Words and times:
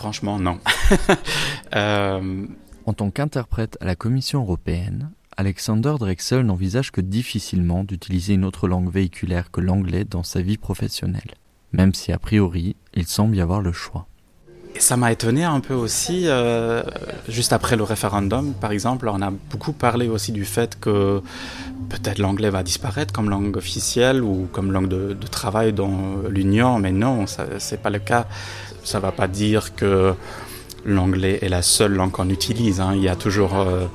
Franchement, 0.00 0.38
non. 0.40 0.58
Euh, 1.76 2.46
en 2.86 2.92
tant 2.94 3.10
qu'interprète 3.12 3.78
à 3.80 3.84
la 3.84 3.94
Commission 3.94 4.40
européenne, 4.40 5.12
Alexander 5.36 5.94
Drexel 6.00 6.44
n'envisage 6.44 6.90
que 6.90 7.00
difficilement 7.00 7.84
d'utiliser 7.84 8.34
une 8.34 8.44
autre 8.44 8.66
langue 8.66 8.90
véhiculaire 8.90 9.52
que 9.52 9.60
l'anglais 9.60 10.04
dans 10.04 10.24
sa 10.24 10.42
vie 10.42 10.56
professionnelle, 10.56 11.34
même 11.72 11.94
si 11.94 12.10
a 12.10 12.18
priori 12.18 12.74
il 12.94 13.06
semble 13.06 13.36
y 13.36 13.40
avoir 13.40 13.60
le 13.60 13.72
choix. 13.72 14.08
Et 14.74 14.80
ça 14.80 14.96
m'a 14.96 15.10
étonné 15.10 15.44
un 15.44 15.60
peu 15.60 15.74
aussi, 15.74 16.24
euh, 16.26 16.82
juste 17.28 17.52
après 17.52 17.76
le 17.76 17.82
référendum, 17.82 18.54
par 18.54 18.70
exemple, 18.70 19.08
on 19.08 19.20
a 19.20 19.30
beaucoup 19.30 19.72
parlé 19.72 20.08
aussi 20.08 20.30
du 20.30 20.44
fait 20.44 20.78
que 20.78 21.20
peut-être 21.88 22.18
l'anglais 22.18 22.50
va 22.50 22.62
disparaître 22.62 23.12
comme 23.12 23.30
langue 23.30 23.56
officielle 23.56 24.22
ou 24.22 24.48
comme 24.52 24.70
langue 24.70 24.88
de, 24.88 25.16
travail 25.30 25.72
dans 25.72 26.22
l'Union, 26.28 26.78
mais 26.78 26.92
non, 26.92 27.26
ce 27.26 27.42
n'est 27.42 27.80
pas 27.80 27.90
le 27.90 27.98
cas. 27.98 28.26
Ça 28.84 28.98
ne 28.98 29.02
va 29.02 29.12
pas 29.12 29.26
dire 29.26 29.74
que 29.74 30.14
l'anglais 30.84 31.40
est 31.42 31.48
la 31.48 31.62
seule 31.62 31.92
langue 31.92 32.12
qu'on 32.12 32.30
utilise. 32.30 32.80
Hein. 32.80 32.92
Il 32.94 33.02
y 33.02 33.08
a 33.08 33.16
toujours... 33.16 33.58
Euh, 33.58 33.86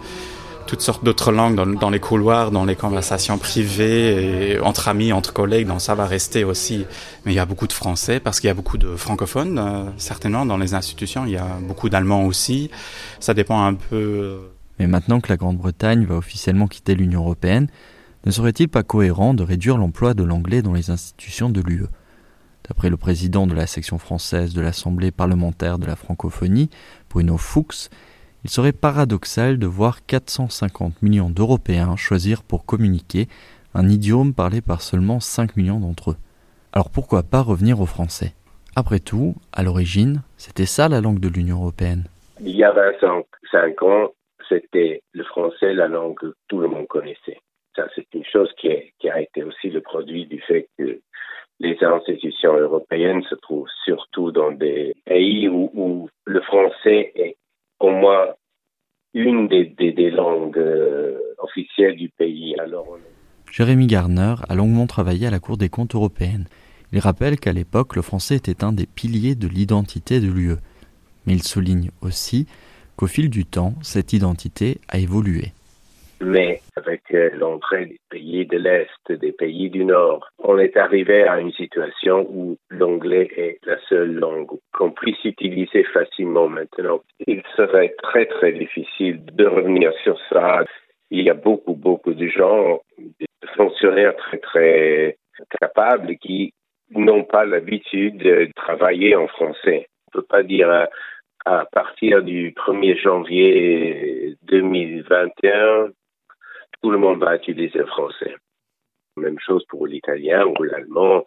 toutes 0.66 0.82
sortes 0.82 1.04
d'autres 1.04 1.32
langues 1.32 1.56
dans, 1.80 1.90
les 1.90 2.00
couloirs, 2.00 2.52
dans 2.52 2.66
les 2.66 2.76
conversations 2.76 3.38
privées, 3.38 4.60
entre 4.62 4.88
amis, 4.88 5.14
entre 5.14 5.34
collègues, 5.34 5.68
donc 5.68 5.82
ça 5.82 5.96
va 5.96 6.06
rester 6.06 6.44
aussi. 6.44 6.86
Mais 7.26 7.34
il 7.34 7.36
y 7.36 7.40
a 7.40 7.46
beaucoup 7.46 7.68
de 7.68 7.74
français 7.74 8.20
parce 8.20 8.40
qu'il 8.40 8.48
y 8.48 8.52
a 8.52 8.54
beaucoup 8.54 8.78
de 8.78 8.96
francophones, 8.96 9.60
euh, 9.60 9.90
certainement, 9.98 10.46
dans 10.46 10.58
les 10.58 10.74
institutions. 10.74 11.26
Il 11.26 11.32
y 11.32 11.38
a 11.38 11.58
beaucoup 11.62 11.90
d'allemands 11.90 12.26
aussi. 12.26 12.70
Ça 13.20 13.34
dépend 13.34 13.64
un 13.64 13.74
peu. 13.74 13.96
Euh, 13.96 14.38
Mais 14.80 14.88
maintenant 14.88 15.22
que 15.22 15.30
la 15.30 15.38
Grande-Bretagne 15.38 16.06
va 16.06 16.16
officiellement 16.16 16.68
quitter 16.68 16.96
l'Union 16.96 17.22
européenne, 17.22 17.68
ne 18.26 18.32
serait-il 18.32 18.68
pas 18.68 18.84
cohérent 18.84 19.34
de 19.34 19.44
réduire 19.44 19.78
l'emploi 19.78 20.14
de 20.14 20.24
l'anglais 20.24 20.62
dans 20.62 20.74
les 20.74 20.90
institutions 20.90 21.50
de 21.50 21.62
l'UE 21.62 21.86
D'après 22.68 22.90
le 22.90 22.98
président 22.98 23.46
de 23.46 23.54
la 23.54 23.68
section 23.68 24.00
française 24.00 24.56
de 24.56 24.62
l'Assemblée 24.62 25.12
parlementaire 25.12 25.78
de 25.78 25.86
la 25.86 25.96
francophonie, 25.96 26.72
Bruno 27.12 27.38
Fuchs, 27.38 27.90
il 28.46 28.50
serait 28.52 28.74
paradoxal 28.74 29.58
de 29.58 29.66
voir 29.66 30.06
450 30.06 31.02
millions 31.02 31.32
d'Européens 31.32 31.96
choisir 31.96 32.44
pour 32.44 32.64
communiquer 32.64 33.26
un 33.74 33.90
idiome 33.90 34.36
parlé 34.36 34.62
par 34.62 34.84
seulement 34.84 35.20
5 35.20 35.58
millions 35.58 35.80
d'entre 35.80 36.12
eux. 36.12 36.18
Alors 36.72 36.92
pourquoi 36.92 37.24
pas 37.24 37.42
revenir 37.42 37.82
au 37.82 37.88
français? 37.88 38.36
Après 38.76 39.00
tout, 39.00 39.34
à 39.52 39.64
l'origine, 39.64 40.22
c'était 40.38 40.68
ça 40.68 40.88
la 40.88 41.02
langue 41.02 41.20
de 41.20 41.28
l'Union 41.28 41.58
européenne. 41.58 42.04
Il 42.40 42.56
y 42.56 42.64
a 42.64 42.72
25 42.72 43.82
ans, 43.82 44.14
c'était 44.48 45.02
le 45.14 45.24
français, 45.24 45.74
la 45.74 45.88
langue 45.88 46.14
que 46.14 46.36
tout 46.48 46.60
le 46.60 46.68
monde 46.68 46.86
connaissait. 46.86 47.40
Ça, 47.76 47.88
c'est 47.96 48.06
une 48.14 48.26
chose 48.26 48.54
qui, 48.60 48.70
a 49.10 49.22
été 49.22 49.44
aussi 49.44 49.72
le 49.72 49.82
produit 49.82 50.28
du 50.28 50.40
fait 50.42 50.68
que 50.78 51.00
les 51.60 51.78
institutions 51.82 52.56
européennes 52.56 53.24
se 53.24 53.34
trouvent 53.34 53.68
surtout 53.86 54.32
dans 54.32 54.52
des 54.52 54.94
pays 55.06 55.50
où, 55.50 56.10
le 56.26 56.42
français 56.42 57.12
est 57.16 57.38
pour 57.86 57.94
moi 57.94 58.36
une 59.14 59.48
des, 59.48 60.10
langues 60.10 60.58
euh, 60.58 61.20
officielles 61.38 61.96
du 61.96 62.10
pays. 62.10 62.56
Jérémy 63.52 63.86
Garner 63.86 64.34
a 64.50 64.56
longuement 64.56 64.88
travaillé 64.88 65.28
à 65.28 65.30
la 65.30 65.38
Cour 65.38 65.58
des 65.58 65.70
comptes 65.70 65.94
européenne. 65.94 66.46
Il 66.94 66.98
rappelle 66.98 67.40
qu'à 67.40 67.54
l'époque, 67.54 67.96
le 67.96 68.02
français 68.02 68.38
était 68.38 68.64
un 68.64 68.74
des 68.74 68.88
piliers 68.88 69.36
de 69.36 69.48
l'identité 69.48 70.20
de 70.20 70.32
l'UE. 70.32 70.56
Mais 71.28 71.34
il 71.34 71.44
souligne 71.44 71.92
aussi 72.02 72.48
qu'au 72.96 73.06
fil 73.06 73.30
du 73.30 73.46
temps, 73.46 73.76
cette 73.84 74.14
identité 74.14 74.80
a 74.88 74.98
évolué. 74.98 75.54
Mais 76.26 76.60
avec 76.76 77.04
euh, 77.14 77.30
l'entrée 77.36 77.86
des 77.86 78.00
pays 78.10 78.48
de 78.48 78.58
l'Est, 78.58 79.12
des 79.12 79.32
pays 79.32 79.70
du 79.70 79.86
Nord, 79.86 80.28
on 80.40 80.58
est 80.58 80.76
arrivé 80.76 81.22
à 81.22 81.40
une 81.40 81.52
situation 81.52 82.26
où 82.32 82.58
l'anglais 82.72 83.30
est 83.38 83.60
la 83.64 83.78
seule 83.88 84.16
langue 84.16 84.58
qu'on 84.74 84.90
puisse 84.90 85.24
utiliser 85.24 85.84
facilement 85.84 86.50
maintenant. 86.50 87.02
Il 87.28 87.44
serait 87.56 87.94
très 88.02 88.26
très 88.26 88.54
difficile 88.54 89.24
de 89.34 89.46
revenir 89.46 89.94
sur 90.04 90.20
ça. 90.30 90.66
Il 91.12 91.22
y 91.22 91.30
a 91.30 91.36
beaucoup 91.36 91.76
beaucoup 91.76 92.16
de 92.16 92.28
gens, 92.28 92.82
des 92.98 93.28
fonctionnaires 93.56 94.16
très 94.16 94.40
très 94.40 95.18
capables 95.62 96.18
qui 96.18 96.54
n'ont 96.90 97.24
pas 97.24 97.46
l'habitude 97.46 98.18
de 98.18 98.50
travailler 98.56 99.16
en 99.16 99.28
français. 99.28 99.86
On 100.08 100.18
ne 100.18 100.22
peut 100.22 100.28
pas 100.28 100.42
dire 100.42 100.72
à, 100.72 100.90
à 101.46 101.66
partir 101.72 102.24
du 102.24 102.52
1er 102.54 103.00
janvier 103.00 104.36
2021 104.42 105.92
tout 106.82 106.92
le 106.92 106.98
monde 106.98 107.20
va 107.20 107.36
utiliser 107.36 107.80
le 107.80 107.88
français. 107.88 108.36
Même 109.18 109.40
chose 109.40 109.64
pour 109.70 109.88
l'italien 109.88 110.46
ou 110.46 110.64
l'allemand, 110.64 111.24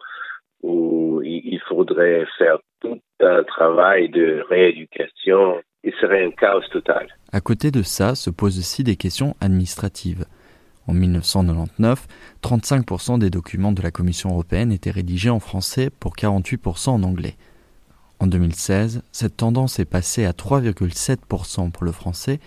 où 0.61 1.21
il 1.23 1.59
faudrait 1.67 2.25
faire 2.37 2.59
tout 2.81 2.99
un 3.21 3.43
travail 3.43 4.09
de 4.09 4.43
rééducation. 4.49 5.61
Il 5.83 5.93
serait 6.01 6.25
un 6.25 6.31
chaos 6.31 6.61
total. 6.71 7.07
À 7.31 7.39
côté 7.39 7.71
de 7.71 7.81
ça 7.81 8.15
se 8.15 8.29
posent 8.29 8.59
aussi 8.59 8.83
des 8.83 8.95
questions 8.95 9.35
administratives. 9.39 10.25
En 10.87 10.93
1999, 10.93 12.07
35% 12.43 13.19
des 13.19 13.29
documents 13.29 13.71
de 13.71 13.81
la 13.81 13.91
Commission 13.91 14.31
européenne 14.31 14.71
étaient 14.71 14.91
rédigés 14.91 15.29
en 15.29 15.39
français 15.39 15.89
pour 15.89 16.15
48% 16.15 16.89
en 16.89 17.03
anglais. 17.03 17.35
En 18.19 18.27
2016, 18.27 19.03
cette 19.11 19.37
tendance 19.37 19.79
est 19.79 19.89
passée 19.89 20.25
à 20.25 20.31
3,7% 20.31 21.71
pour 21.71 21.85
le 21.85 21.91
français 21.91 22.39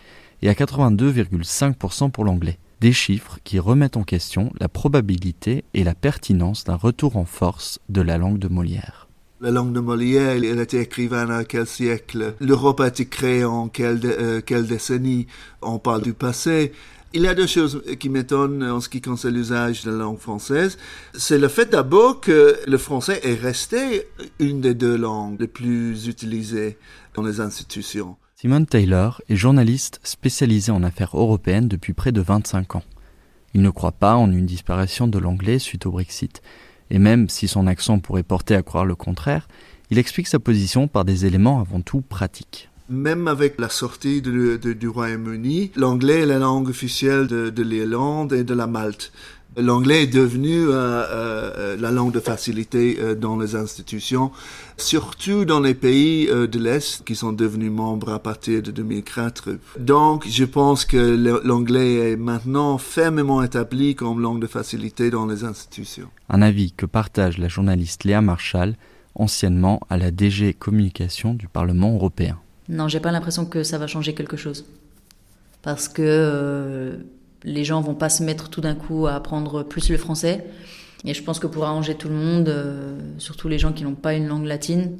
et 0.43 0.49
à 0.49 0.53
82,5% 0.53 2.11
pour 2.11 2.25
l'anglais 2.25 2.59
des 2.83 2.93
chiffres 2.93 3.39
qui 3.45 3.61
remettent 3.61 3.97
en 3.97 4.03
question 4.03 4.53
la 4.59 4.69
probabilité 4.69 5.63
et 5.73 5.85
la 5.85 5.95
pertinence 5.95 6.65
d'un 6.65 6.75
retour 6.75 7.17
en 7.17 7.25
force 7.25 7.79
de 7.89 8.01
la 8.03 8.19
langue 8.19 8.41
de 8.41 8.49
Molière. 8.49 9.07
La 9.41 9.53
langue 9.53 9.73
de 9.73 9.79
Molière, 9.79 10.31
elle 10.31 10.59
était 10.59 10.83
écrivaine 10.83 11.31
à 11.31 11.45
quel 11.45 11.69
siècle? 11.69 12.35
L'Europe 12.41 12.81
a 12.81 12.89
été 12.89 13.07
créée 13.07 13.45
en 13.45 13.71
euh, 13.79 14.41
quelle 14.41 14.67
décennie? 14.67 15.29
On 15.63 15.79
parle 15.79 16.03
du 16.03 16.13
passé. 16.13 16.73
Il 17.13 17.23
y 17.23 17.29
a 17.29 17.35
deux 17.35 17.47
choses 17.47 17.85
qui 18.01 18.09
m'étonnent 18.09 18.65
en 18.65 18.81
ce 18.81 18.89
qui 18.89 19.01
concerne 19.01 19.35
l'usage 19.35 19.85
de 19.85 19.93
la 19.93 19.99
langue 19.99 20.19
française. 20.19 20.77
C'est 21.15 21.39
le 21.39 21.47
fait 21.47 21.71
d'abord 21.71 22.21
que 22.21 22.57
le 22.67 22.79
français 22.79 23.21
est 23.23 23.41
resté 23.41 24.09
une 24.41 24.61
des 24.61 24.75
deux 24.75 24.97
langues 24.97 25.39
les 25.39 25.47
plus 25.47 26.09
utilisées 26.09 26.79
dans 27.15 27.23
les 27.23 27.39
institutions. 27.39 28.17
Simon 28.43 28.65
Taylor 28.65 29.23
est 29.29 29.37
journaliste 29.37 30.01
spécialisé 30.03 30.73
en 30.73 30.83
affaires 30.83 31.17
européennes 31.17 31.69
depuis 31.69 31.93
près 31.93 32.11
de 32.11 32.21
25 32.21 32.75
ans. 32.75 32.83
Il 33.55 33.63
ne 33.63 33.71
croit 33.71 33.93
pas 33.93 34.17
en 34.17 34.33
une 34.33 34.47
disparition 34.47 35.07
de 35.07 35.17
l'anglais 35.21 35.61
suite 35.61 35.87
au 35.87 35.93
Brexit, 35.93 36.43
et 36.91 36.99
même 36.99 37.29
si 37.29 37.47
son 37.47 37.69
accent 37.69 38.01
pourrait 38.01 38.25
porter 38.25 38.57
à 38.57 38.65
croire 38.65 38.85
le 38.85 38.97
contraire, 38.97 39.47
il 39.91 39.99
explique 40.01 40.27
sa 40.27 40.41
position 40.41 40.89
par 40.89 41.05
des 41.05 41.25
éléments 41.25 41.61
avant 41.61 41.83
tout 41.83 42.01
pratiques. 42.01 42.69
Même 42.89 43.29
avec 43.29 43.61
la 43.61 43.69
sortie 43.69 44.21
du 44.21 44.89
Royaume-Uni, 44.89 45.71
l'anglais 45.77 46.23
est 46.23 46.27
la 46.27 46.41
langue 46.41 46.69
officielle 46.69 47.29
de, 47.29 47.49
de 47.49 47.63
l'Irlande 47.63 48.33
et 48.33 48.43
de 48.43 48.55
la 48.55 48.67
Malte. 48.67 49.13
L'anglais 49.57 50.05
est 50.05 50.13
devenu 50.13 50.69
euh, 50.69 50.73
euh, 50.73 51.77
la 51.77 51.91
langue 51.91 52.13
de 52.13 52.21
facilité 52.21 52.97
euh, 52.99 53.15
dans 53.15 53.39
les 53.39 53.55
institutions, 53.55 54.31
surtout 54.79 55.45
dans 55.45 55.61
les 55.61 55.75
pays 55.75 56.27
de 56.27 56.59
l'Est 56.59 57.05
qui 57.05 57.15
sont 57.15 57.33
devenus 57.33 57.71
membres 57.71 58.11
à 58.13 58.19
partir 58.19 58.63
de 58.63 58.71
2004. 58.71 59.51
Donc, 59.79 60.27
je 60.27 60.45
pense 60.45 60.87
que 60.87 61.43
l'anglais 61.45 62.13
est 62.13 62.17
maintenant 62.17 62.79
fermement 62.79 63.43
établi 63.43 63.95
comme 63.95 64.21
langue 64.21 64.41
de 64.41 64.47
facilité 64.47 65.11
dans 65.11 65.27
les 65.27 65.45
institutions. 65.45 66.09
Un 66.31 66.41
avis 66.41 66.73
que 66.73 66.87
partage 66.87 67.37
la 67.37 67.49
journaliste 67.49 68.05
Léa 68.05 68.23
Marshall, 68.23 68.75
anciennement 69.15 69.81
à 69.91 69.99
la 69.99 70.11
DG 70.11 70.55
Communication 70.55 71.35
du 71.35 71.47
Parlement 71.47 71.95
européen. 71.95 72.39
Non, 72.71 72.89
j'ai 72.89 73.01
pas 73.01 73.13
l'impression 73.13 73.45
que 73.45 73.65
ça 73.65 73.77
va 73.77 73.87
changer 73.87 74.15
quelque 74.15 74.39
chose. 74.39 74.65
Parce 75.61 75.89
que 75.89 76.99
les 77.45 77.65
gens 77.65 77.81
vont 77.81 77.95
pas 77.95 78.09
se 78.09 78.23
mettre 78.23 78.49
tout 78.49 78.61
d'un 78.61 78.75
coup 78.75 79.07
à 79.07 79.15
apprendre 79.15 79.63
plus 79.63 79.91
le 79.91 79.99
français. 79.99 80.45
Et 81.05 81.15
je 81.15 81.23
pense 81.23 81.39
que 81.39 81.47
pour 81.47 81.65
arranger 81.65 81.97
tout 81.97 82.09
le 82.09 82.15
monde, 82.15 82.49
euh, 82.49 82.99
surtout 83.19 83.49
les 83.49 83.59
gens 83.59 83.73
qui 83.73 83.83
n'ont 83.83 83.95
pas 83.95 84.15
une 84.15 84.29
langue 84.29 84.47
latine, 84.47 84.97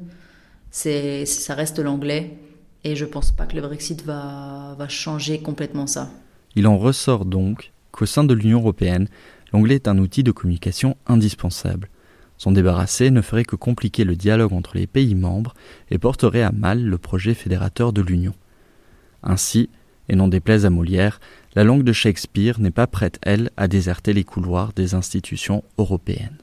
c'est 0.71 1.25
ça 1.25 1.55
reste 1.55 1.79
l'anglais. 1.79 2.37
Et 2.83 2.95
je 2.95 3.05
pense 3.05 3.31
pas 3.31 3.45
que 3.45 3.55
le 3.55 3.61
Brexit 3.61 4.03
va, 4.03 4.75
va 4.77 4.89
changer 4.89 5.39
complètement 5.39 5.87
ça. 5.87 6.11
Il 6.55 6.67
en 6.67 6.77
ressort 6.77 7.25
donc 7.25 7.71
qu'au 7.91 8.05
sein 8.05 8.25
de 8.25 8.33
l'Union 8.33 8.59
européenne, 8.59 9.07
l'anglais 9.53 9.75
est 9.75 9.87
un 9.87 9.97
outil 9.97 10.23
de 10.23 10.31
communication 10.31 10.97
indispensable. 11.07 11.89
S'en 12.37 12.51
débarrasser 12.51 13.09
ne 13.09 13.21
ferait 13.21 13.45
que 13.45 13.55
compliquer 13.55 14.03
le 14.03 14.17
dialogue 14.17 14.51
entre 14.51 14.75
les 14.75 14.87
pays 14.87 15.15
membres 15.15 15.53
et 15.89 15.97
porterait 15.97 16.41
à 16.41 16.51
mal 16.51 16.83
le 16.83 16.97
projet 16.97 17.33
fédérateur 17.33 17.93
de 17.93 18.01
l'Union. 18.01 18.33
Ainsi, 19.21 19.69
et 20.09 20.15
n'en 20.15 20.27
déplaise 20.27 20.65
à 20.65 20.69
Molière, 20.69 21.19
la 21.55 21.63
langue 21.63 21.83
de 21.83 21.93
Shakespeare 21.93 22.59
n'est 22.59 22.71
pas 22.71 22.87
prête, 22.87 23.19
elle, 23.21 23.51
à 23.57 23.67
déserter 23.67 24.13
les 24.13 24.23
couloirs 24.23 24.73
des 24.73 24.95
institutions 24.95 25.63
européennes. 25.77 26.42